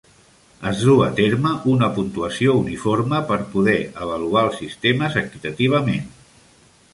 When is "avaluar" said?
4.07-4.43